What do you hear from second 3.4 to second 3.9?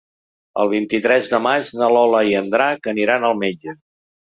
metge.